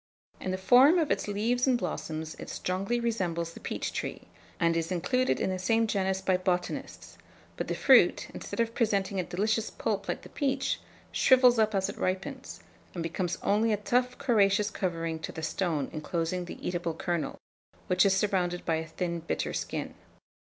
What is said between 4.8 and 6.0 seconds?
included in the same